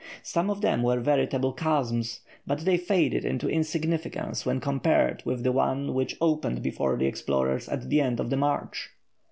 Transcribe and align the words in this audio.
Some 0.23 0.49
of 0.49 0.61
them 0.61 0.81
were 0.81 0.99
veritable 0.99 1.53
chasms, 1.53 2.21
but 2.47 2.61
they 2.61 2.75
faded 2.75 3.23
into 3.23 3.47
insignificance 3.47 4.47
when 4.47 4.59
compared 4.59 5.21
with 5.25 5.43
the 5.43 5.51
one 5.51 5.93
which 5.93 6.17
opened 6.19 6.63
before 6.63 6.97
the 6.97 7.05
explorers 7.05 7.69
at 7.69 7.87
the 7.87 8.01
end 8.01 8.19
of 8.19 8.31
the 8.31 8.37
march. 8.37 8.89